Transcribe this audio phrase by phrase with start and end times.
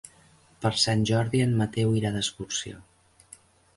[0.65, 2.81] Per Sant Jordi en Mateu irà d'excursió.